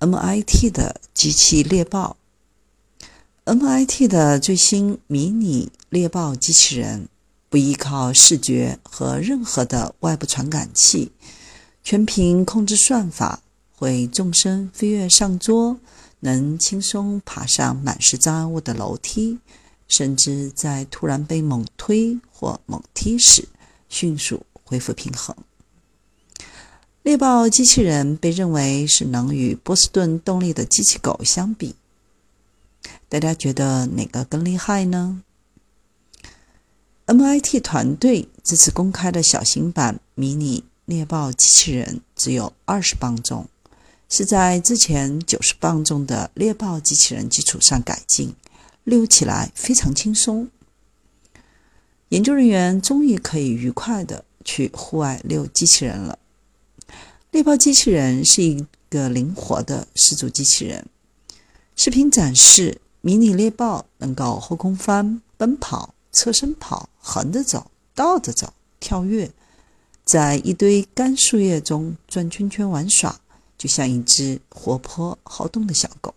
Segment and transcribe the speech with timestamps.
[0.00, 2.16] MIT 的机器猎豹
[3.46, 7.08] ，MIT 的最新迷你猎豹机器人
[7.48, 11.10] 不依靠视觉和任何的外部传感器，
[11.82, 13.42] 全凭控制算法，
[13.74, 15.80] 会纵身飞跃上桌，
[16.20, 19.40] 能轻松爬上满是障碍物的楼梯，
[19.88, 23.48] 甚至在突然被猛推或猛踢时，
[23.88, 25.34] 迅速恢复平衡。
[27.08, 31.74] 猎豹机器人被认为是能与波士顿动力的机器狗相比，
[33.08, 35.22] 大家觉得哪个更厉害呢
[37.06, 43.48] ？MIT 团队这次公开的小型版迷你猎豹机器人只有二十磅重，
[44.10, 48.34] 是在之前九十磅重的猎豹机器人基础上改进，
[48.84, 50.50] 溜起来非常轻松。
[52.10, 56.18] 研究人员终于可以愉快的去户外溜机器人了。
[57.30, 60.86] 猎豹机器人是一个灵活的四足机器人。
[61.76, 69.30] 视频展示，迷你猎豹能够后空翻、奔跑、侧身跑、横着走、倒着走、跳跃，
[70.06, 73.20] 在一堆干树叶中转圈圈玩耍，
[73.58, 76.14] 就像一只活泼好动的小狗。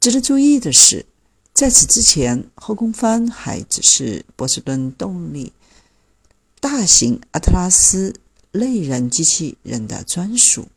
[0.00, 1.04] 值得注意的是，
[1.52, 5.52] 在此之前，后空翻还只是波士顿动力
[6.58, 8.14] 大型阿特拉斯。
[8.52, 10.68] 类人机器人的专属。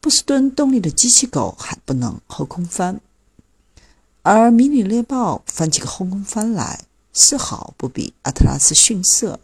[0.00, 3.00] 波士顿动力的机器狗还不能后空翻，
[4.22, 9.40] 而迷你猎豹翻起个后空翻来，丝毫不比阿特拉斯逊色。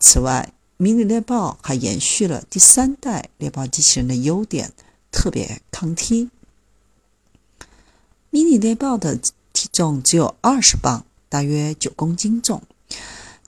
[0.00, 4.72] 此外，迷你猎豹还延续了第三代猎豹机器人的优点，
[5.12, 6.30] 特别抗踢。
[8.30, 9.16] 迷你猎豹的
[9.52, 12.62] 体重只有二十磅，大约九公斤重。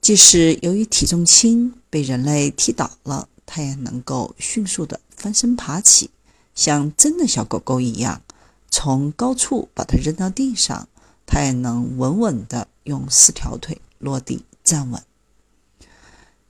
[0.00, 6.10] 即使由于体重轻被人类踢倒了，它也能够迅速的翻身爬起，
[6.54, 8.22] 像真的小狗狗一样，
[8.70, 10.88] 从高处把它扔到地上，
[11.26, 15.02] 它也能稳稳的用四条腿落地站稳。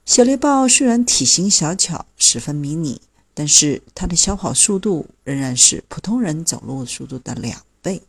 [0.05, 3.01] 小猎豹虽然体型小巧，十分迷你，
[3.33, 8.01] 但是它的小跑速度仍然是普通人走路速度的两倍，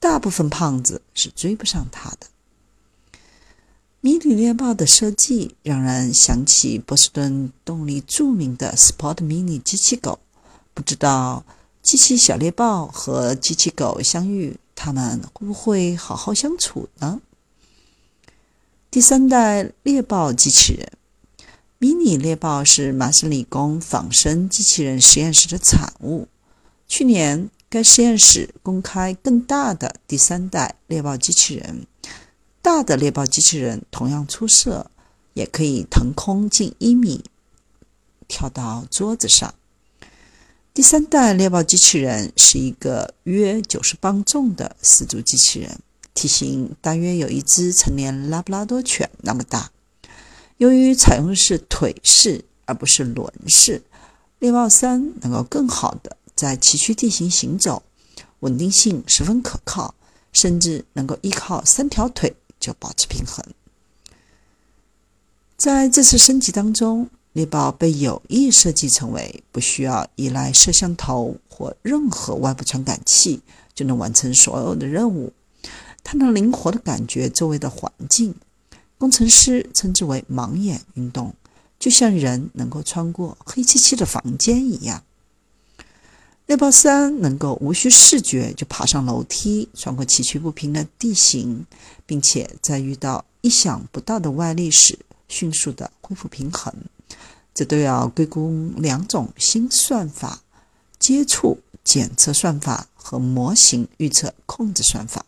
[0.00, 2.26] 大部分胖子是追不上它的。
[4.02, 10.20] 迷你猎豹的设计让人想起波士顿动力著名的 Sport Mini 机器狗。
[10.72, 11.44] 不知道
[11.82, 17.20] 机器小猎豹和机器狗相遇，它们会不会好好相处呢？
[18.90, 20.92] 第三代猎豹机器人，
[21.76, 26.26] 迷你猎豹是麻省理工仿生机器人实验室的产物。
[26.88, 31.86] 去年，该实验室公开更大的第三代猎豹机器人。
[32.62, 34.90] 大的猎豹机器人同样出色，
[35.32, 37.24] 也可以腾空近一米，
[38.28, 39.54] 跳到桌子上。
[40.74, 45.80] 第三代猎豹机器人是一个约九十磅重的四足机器人，
[46.12, 49.70] 体型大约有一只成年拉布拉多犬那么大。
[50.58, 53.82] 由于采用的是腿式而不是轮式，
[54.38, 57.82] 猎豹三能够更好的在崎岖地形行走，
[58.40, 59.94] 稳定性十分可靠，
[60.30, 62.36] 甚至能够依靠三条腿。
[62.60, 63.44] 就保持平衡。
[65.56, 73.40] 在这次升级当中，猎豹被有意设计成为不需要依赖摄像头或任何外部传感器
[73.74, 75.32] 就能完成所有的任务。
[76.02, 78.34] 它能灵活的感觉周围的环境，
[78.96, 81.34] 工程师称之为“盲眼运动”，
[81.78, 85.02] 就像人能够穿过黑漆漆的房间一样。
[86.50, 91.64] 猎豹三能够无需视觉就爬上楼梯，穿过崎岖不平的地形，
[92.04, 94.98] 并且在遇到意想不到的外力时
[95.28, 96.74] 迅速的恢复平衡。
[97.54, 100.42] 这都要归功两种新算法：
[100.98, 105.24] 接触检测算法和模型预测控制算法。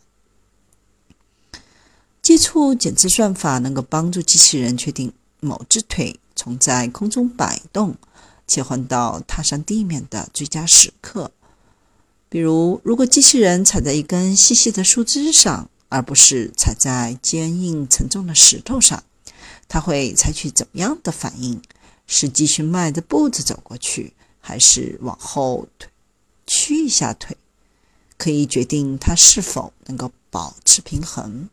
[2.20, 7.94] 接触检测算法能够帮助机器人确定某只腿从在空中摆动。
[8.52, 11.30] 切换到踏上地面的最佳时刻，
[12.28, 19.04] 比如，如果机器人踩在一根细细的树枝上，而不是踩在坚硬沉重的石头上，
[19.68, 21.62] 它会采取怎么样的反应？
[22.06, 25.88] 是继续迈着步子走过去，还是往后退
[26.46, 27.34] 屈一下腿，
[28.18, 31.48] 可以决定它是否能够保持平衡。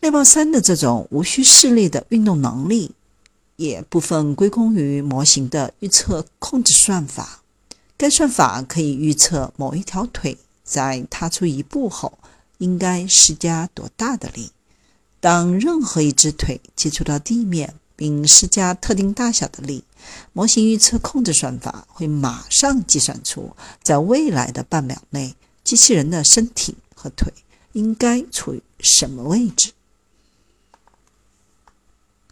[0.00, 2.90] 猎豹三的这种无需视力的运动能力，
[3.56, 7.42] 也部分归功于模型的预测控制算法。
[7.96, 12.18] 该算法可以预测某一条腿在踏出一步后
[12.58, 14.50] 应该施加多大的力。
[15.20, 19.84] 当任何一只腿接触到地面并施加特定大小的力，
[20.32, 27.32] 模型预测控制算法会马上计算出在未来的半秒内，机器人的身体和腿
[27.72, 29.70] 应该处于什么位置。